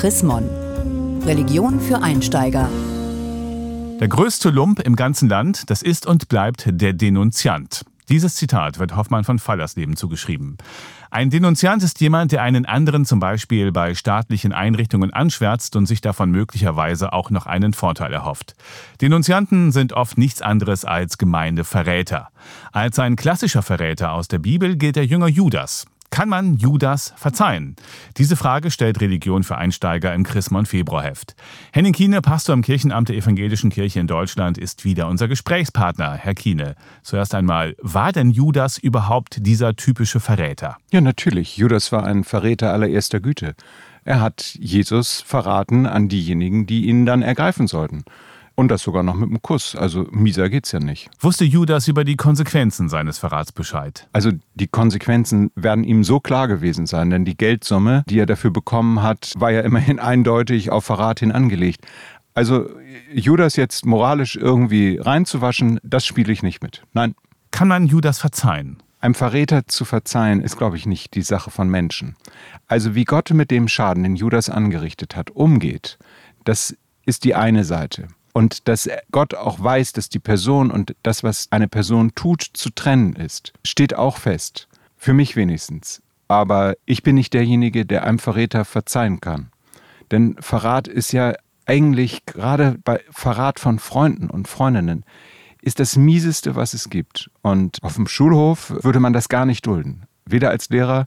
[0.00, 0.24] Chris
[1.26, 2.70] Religion für Einsteiger.
[4.00, 7.84] Der größte Lump im ganzen Land, das ist und bleibt der Denunziant.
[8.08, 10.56] Dieses Zitat wird Hoffmann von Fallersleben zugeschrieben.
[11.10, 16.00] Ein Denunziant ist jemand, der einen anderen zum Beispiel bei staatlichen Einrichtungen anschwärzt und sich
[16.00, 18.54] davon möglicherweise auch noch einen Vorteil erhofft.
[19.02, 22.28] Denunzianten sind oft nichts anderes als Gemeindeverräter.
[22.72, 25.84] Als ein klassischer Verräter aus der Bibel gilt der Jünger Judas.
[26.10, 27.76] Kann man Judas verzeihen?
[28.16, 31.36] Diese Frage stellt Religion für Einsteiger im Chrismon Februarheft.
[31.72, 36.14] Henning Kiene, Pastor im Kirchenamt der Evangelischen Kirche in Deutschland, ist wieder unser Gesprächspartner.
[36.14, 40.76] Herr Kiene, zuerst einmal, war denn Judas überhaupt dieser typische Verräter?
[40.90, 41.56] Ja, natürlich.
[41.56, 43.54] Judas war ein Verräter allererster Güte.
[44.04, 48.04] Er hat Jesus verraten an diejenigen, die ihn dann ergreifen sollten.
[48.60, 49.74] Und das sogar noch mit einem Kuss.
[49.74, 51.08] Also mieser geht's ja nicht.
[51.18, 54.06] Wusste Judas über die Konsequenzen seines Verrats Bescheid?
[54.12, 58.50] Also die Konsequenzen werden ihm so klar gewesen sein, denn die Geldsumme, die er dafür
[58.50, 61.86] bekommen hat, war ja immerhin eindeutig auf Verrat hin angelegt.
[62.34, 62.68] Also
[63.14, 66.82] Judas jetzt moralisch irgendwie reinzuwaschen, das spiele ich nicht mit.
[66.92, 67.14] Nein.
[67.52, 68.82] Kann man Judas verzeihen?
[69.00, 72.14] Einem Verräter zu verzeihen, ist, glaube ich, nicht die Sache von Menschen.
[72.66, 75.98] Also wie Gott mit dem Schaden, den Judas angerichtet hat, umgeht,
[76.44, 78.08] das ist die eine Seite.
[78.32, 82.70] Und dass Gott auch weiß, dass die Person und das, was eine Person tut, zu
[82.70, 84.68] trennen ist, steht auch fest.
[84.96, 86.02] Für mich wenigstens.
[86.28, 89.50] Aber ich bin nicht derjenige, der einem Verräter verzeihen kann.
[90.10, 91.34] Denn Verrat ist ja
[91.66, 95.04] eigentlich gerade bei Verrat von Freunden und Freundinnen
[95.62, 97.30] ist das mieseste, was es gibt.
[97.42, 100.04] Und auf dem Schulhof würde man das gar nicht dulden.
[100.24, 101.06] Weder als Lehrer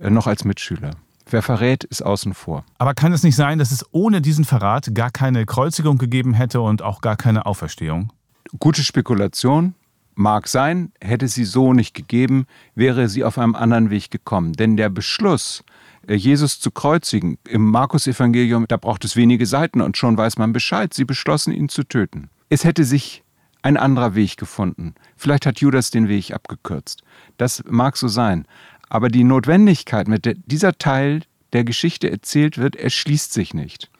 [0.00, 0.90] äh, noch als Mitschüler.
[1.32, 2.64] Wer verrät, ist außen vor.
[2.76, 6.60] Aber kann es nicht sein, dass es ohne diesen Verrat gar keine Kreuzigung gegeben hätte
[6.60, 8.12] und auch gar keine Auferstehung?
[8.60, 9.74] Gute Spekulation.
[10.14, 12.44] Mag sein, hätte sie so nicht gegeben,
[12.74, 14.52] wäre sie auf einem anderen Weg gekommen.
[14.52, 15.64] Denn der Beschluss,
[16.06, 20.52] äh, Jesus zu kreuzigen, im Markus-Evangelium, da braucht es wenige Seiten und schon weiß man
[20.52, 20.92] Bescheid.
[20.92, 22.28] Sie beschlossen, ihn zu töten.
[22.50, 23.24] Es hätte sich
[23.62, 24.94] ein anderer Weg gefunden.
[25.16, 27.02] Vielleicht hat Judas den Weg abgekürzt.
[27.38, 28.46] Das mag so sein.
[28.92, 31.22] Aber die Notwendigkeit, mit der dieser Teil
[31.54, 33.90] der Geschichte erzählt wird, erschließt sich nicht.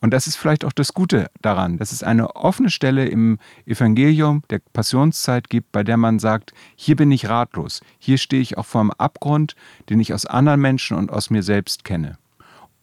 [0.00, 4.44] Und das ist vielleicht auch das Gute daran, dass es eine offene Stelle im Evangelium
[4.48, 8.66] der Passionszeit gibt, bei der man sagt, hier bin ich ratlos, hier stehe ich auch
[8.66, 9.56] vor einem Abgrund,
[9.88, 12.16] den ich aus anderen Menschen und aus mir selbst kenne.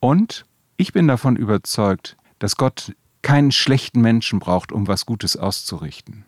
[0.02, 0.46] Und
[0.76, 6.26] ich bin davon überzeugt, dass Gott keinen schlechten Menschen braucht, um was Gutes auszurichten.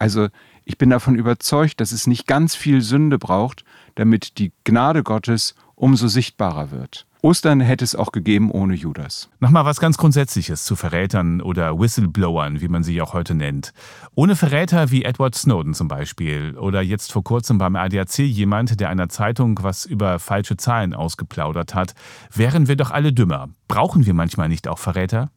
[0.00, 0.28] Also
[0.64, 3.64] ich bin davon überzeugt, dass es nicht ganz viel Sünde braucht,
[3.96, 7.06] damit die Gnade Gottes umso sichtbarer wird.
[7.22, 9.28] Ostern hätte es auch gegeben ohne Judas.
[9.40, 13.74] Nochmal was ganz Grundsätzliches zu Verrätern oder Whistleblowern, wie man sie auch heute nennt.
[14.14, 18.88] Ohne Verräter wie Edward Snowden zum Beispiel oder jetzt vor kurzem beim ADAC jemand, der
[18.88, 21.92] einer Zeitung was über falsche Zahlen ausgeplaudert hat,
[22.32, 23.50] wären wir doch alle dümmer.
[23.68, 25.30] Brauchen wir manchmal nicht auch Verräter?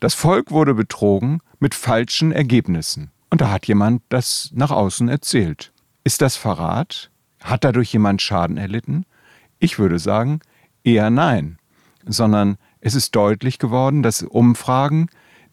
[0.00, 3.11] Das Volk wurde betrogen mit falschen Ergebnissen.
[3.32, 5.72] Und da hat jemand das nach außen erzählt.
[6.04, 7.10] Ist das Verrat?
[7.42, 9.06] Hat dadurch jemand Schaden erlitten?
[9.58, 10.40] Ich würde sagen,
[10.84, 11.56] eher nein,
[12.04, 15.08] sondern es ist deutlich geworden, dass Umfragen,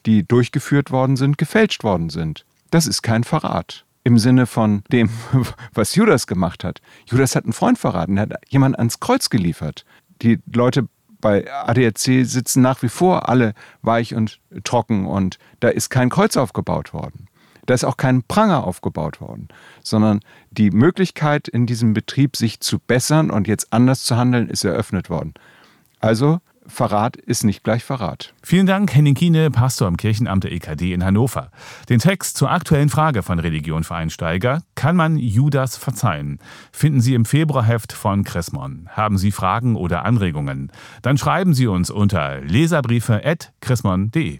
[0.06, 2.45] die durchgeführt worden sind, gefälscht worden sind.
[2.69, 3.85] Das ist kein Verrat.
[4.03, 5.09] Im Sinne von dem,
[5.73, 6.81] was Judas gemacht hat.
[7.06, 9.85] Judas hat einen Freund verraten, er hat jemanden ans Kreuz geliefert.
[10.22, 10.90] Die Leute
[11.22, 13.53] bei ADAC sitzen nach wie vor alle
[13.84, 17.28] weich und trocken und da ist kein Kreuz aufgebaut worden.
[17.69, 19.47] Da ist auch kein Pranger aufgebaut worden,
[19.84, 24.63] sondern die Möglichkeit in diesem Betrieb, sich zu bessern und jetzt anders zu handeln, ist
[24.63, 25.35] eröffnet worden.
[26.00, 28.34] Also Verrat ist nicht gleich Verrat.
[28.41, 31.52] Vielen Dank, Henning Kiene, Pastor im Kirchenamt der EKD in Hannover.
[31.90, 36.40] Den Text zur aktuellen Frage von Religion für Einsteiger, kann man Judas verzeihen,
[36.72, 38.90] finden Sie im Februarheft von Chrismon.
[38.90, 40.72] Haben Sie Fragen oder Anregungen?
[41.03, 44.40] Dann schreiben Sie uns unter leserbriefe.chrismon.de.